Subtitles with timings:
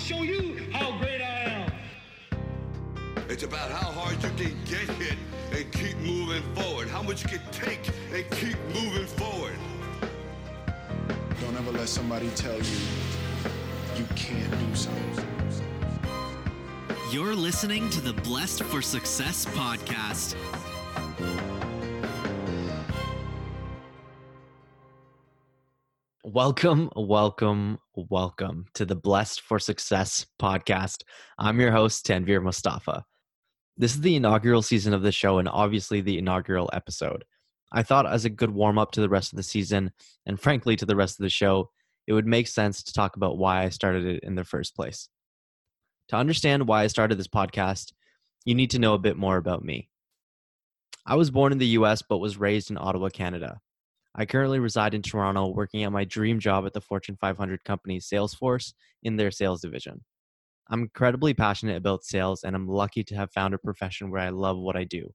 [0.00, 1.72] show you how great I am.
[3.28, 5.16] It's about how hard you can get hit
[5.52, 6.88] and keep moving forward.
[6.88, 9.56] How much you can take and keep moving forward.
[11.40, 12.78] Don't ever let somebody tell you
[13.96, 15.26] you can't do something.
[17.10, 20.36] You're listening to the Blessed for Success podcast.
[26.32, 31.02] Welcome, welcome, welcome to the Blessed for Success podcast.
[31.36, 33.04] I'm your host, Tanvir Mustafa.
[33.76, 37.24] This is the inaugural season of the show and obviously the inaugural episode.
[37.72, 39.90] I thought, as a good warm up to the rest of the season,
[40.24, 41.68] and frankly to the rest of the show,
[42.06, 45.08] it would make sense to talk about why I started it in the first place.
[46.10, 47.92] To understand why I started this podcast,
[48.44, 49.88] you need to know a bit more about me.
[51.04, 53.58] I was born in the US but was raised in Ottawa, Canada.
[54.14, 58.00] I currently reside in Toronto working at my dream job at the Fortune 500 company
[58.00, 60.04] Salesforce in their sales division.
[60.68, 64.30] I'm incredibly passionate about sales and I'm lucky to have found a profession where I
[64.30, 65.12] love what I do.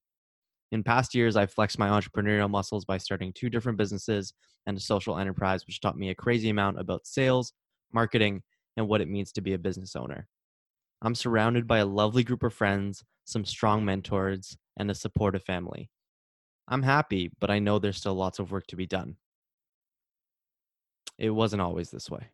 [0.72, 4.34] In past years, I've flexed my entrepreneurial muscles by starting two different businesses
[4.66, 7.54] and a social enterprise, which taught me a crazy amount about sales,
[7.94, 8.42] marketing,
[8.76, 10.28] and what it means to be a business owner.
[11.02, 15.90] I'm surrounded by a lovely group of friends, some strong mentors, and a supportive family.
[16.68, 19.18] I'm happy, but I know there's still lots of work to be done.
[21.18, 22.30] It wasn't always this way.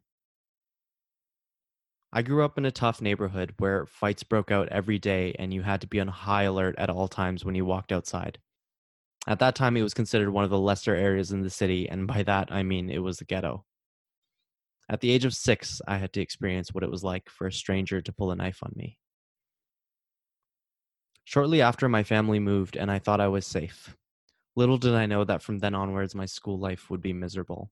[2.13, 5.61] I grew up in a tough neighborhood where fights broke out every day and you
[5.61, 8.39] had to be on high alert at all times when you walked outside.
[9.27, 12.07] At that time, it was considered one of the lesser areas in the city, and
[12.07, 13.65] by that I mean it was the ghetto.
[14.89, 17.53] At the age of six, I had to experience what it was like for a
[17.53, 18.97] stranger to pull a knife on me.
[21.23, 23.95] Shortly after, my family moved, and I thought I was safe.
[24.55, 27.71] Little did I know that from then onwards, my school life would be miserable.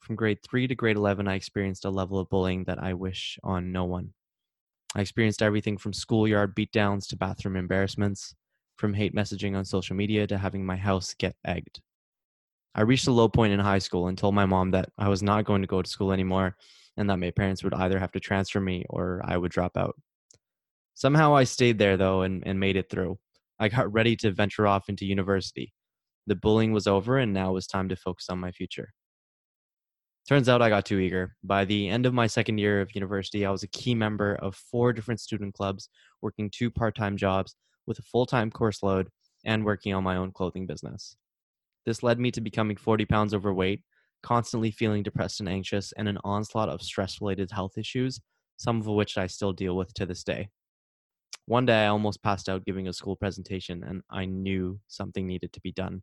[0.00, 3.38] From grade 3 to grade 11, I experienced a level of bullying that I wish
[3.42, 4.14] on no one.
[4.94, 8.34] I experienced everything from schoolyard beatdowns to bathroom embarrassments,
[8.76, 11.80] from hate messaging on social media to having my house get egged.
[12.74, 15.22] I reached a low point in high school and told my mom that I was
[15.22, 16.56] not going to go to school anymore
[16.96, 19.94] and that my parents would either have to transfer me or I would drop out.
[20.94, 23.18] Somehow I stayed there though and, and made it through.
[23.58, 25.72] I got ready to venture off into university.
[26.26, 28.92] The bullying was over and now it was time to focus on my future.
[30.26, 31.36] Turns out I got too eager.
[31.44, 34.56] By the end of my second year of university, I was a key member of
[34.56, 35.90] four different student clubs,
[36.22, 39.08] working two part time jobs with a full time course load
[39.44, 41.16] and working on my own clothing business.
[41.84, 43.82] This led me to becoming 40 pounds overweight,
[44.22, 48.18] constantly feeling depressed and anxious, and an onslaught of stress related health issues,
[48.56, 50.48] some of which I still deal with to this day.
[51.44, 55.52] One day I almost passed out giving a school presentation, and I knew something needed
[55.52, 56.02] to be done.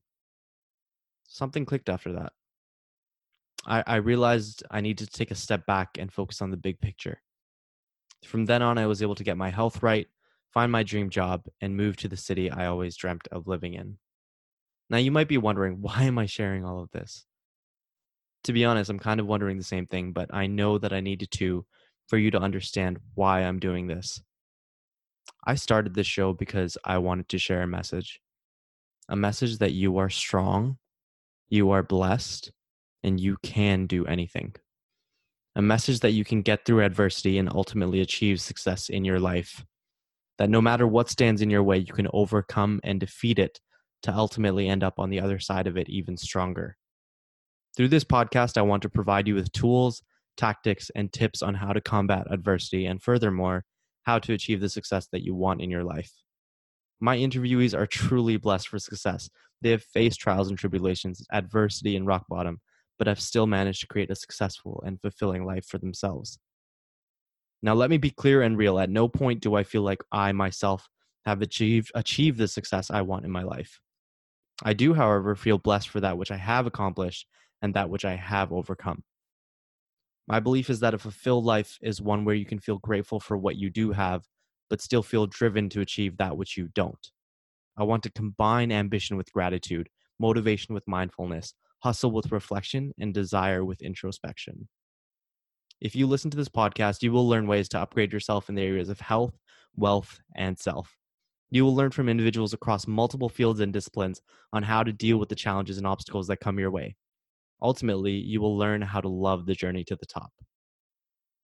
[1.34, 2.34] Something clicked after that.
[3.66, 6.82] I, I realized I needed to take a step back and focus on the big
[6.82, 7.22] picture.
[8.26, 10.08] From then on, I was able to get my health right,
[10.54, 13.98] find my dream job, and move to the city I always dreamt of living in.
[14.90, 17.26] Now, you might be wondering, why am I sharing all of this?
[18.44, 21.00] To be honest, I'm kind of wondering the same thing, but I know that I
[21.00, 21.66] needed to
[22.10, 24.22] for you to understand why I'm doing this.
[25.48, 28.20] I started this show because I wanted to share a message
[29.10, 30.78] a message that you are strong,
[31.52, 32.52] you are blessed,
[33.04, 34.56] and you can do anything.
[35.56, 39.66] A message that you can get through adversity and ultimately achieve success in your life.
[40.38, 43.60] That no matter what stands in your way, you can overcome and defeat it
[44.04, 46.78] to ultimately end up on the other side of it even stronger.
[47.76, 50.02] Through this podcast, I want to provide you with tools,
[50.38, 53.66] tactics, and tips on how to combat adversity and, furthermore,
[54.04, 56.12] how to achieve the success that you want in your life.
[57.04, 59.28] My interviewees are truly blessed for success.
[59.62, 62.62] They have faced trials and tribulations, adversity, and rock bottom,
[63.00, 66.38] but have still managed to create a successful and fulfilling life for themselves.
[67.64, 68.78] Now, let me be clear and real.
[68.78, 70.88] At no point do I feel like I myself
[71.26, 73.80] have achieved achieved the success I want in my life.
[74.64, 77.28] I do, however, feel blessed for that which I have accomplished
[77.64, 79.04] and that which I have overcome.
[80.28, 83.38] My belief is that a fulfilled life is one where you can feel grateful for
[83.38, 84.24] what you do have,
[84.72, 87.12] but still feel driven to achieve that which you don't.
[87.78, 93.66] I want to combine ambition with gratitude, motivation with mindfulness, hustle with reflection, and desire
[93.66, 94.70] with introspection.
[95.82, 98.62] If you listen to this podcast, you will learn ways to upgrade yourself in the
[98.62, 99.38] areas of health,
[99.76, 100.96] wealth, and self.
[101.50, 104.22] You will learn from individuals across multiple fields and disciplines
[104.54, 106.96] on how to deal with the challenges and obstacles that come your way.
[107.62, 110.32] Ultimately, you will learn how to love the journey to the top.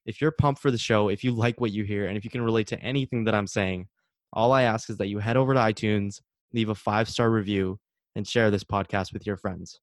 [0.08, 2.32] If you're pumped for the show, if you like what you hear, and if you
[2.32, 3.88] can relate to anything that I'm saying,
[4.34, 6.22] all I ask is that you head over to iTunes,
[6.54, 7.78] leave a five star review,
[8.16, 9.80] and share this podcast with your friends.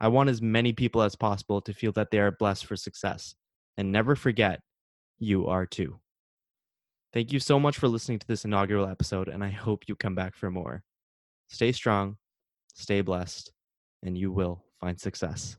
[0.00, 3.34] I want as many people as possible to feel that they are blessed for success.
[3.76, 4.60] And never forget,
[5.18, 6.00] you are too.
[7.12, 10.14] Thank you so much for listening to this inaugural episode, and I hope you come
[10.14, 10.82] back for more.
[11.48, 12.16] Stay strong,
[12.74, 13.52] stay blessed,
[14.02, 15.56] and you will find success.